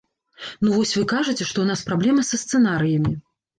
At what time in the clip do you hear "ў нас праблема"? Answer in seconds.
1.61-2.27